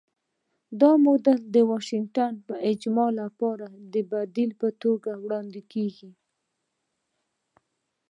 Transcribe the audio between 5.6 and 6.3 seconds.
کېږي.